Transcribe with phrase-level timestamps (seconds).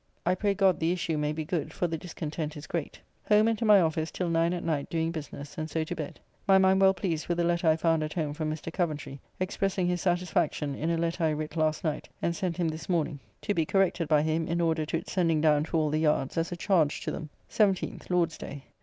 [0.25, 2.99] I pray God the issue may be good, for the discontent is great.
[3.27, 6.19] Home and to my office till 9 at night doing business, and so to bed.
[6.47, 8.73] My mind well pleased with a letter I found at home from Mr.
[8.73, 12.89] Coventry, expressing his satisfaction in a letter I writ last night, and sent him this
[12.89, 15.99] morning, to be corrected by him in order to its sending down to all the
[15.99, 17.29] Yards as a charge to them.
[17.47, 18.63] 17th (Lord's day).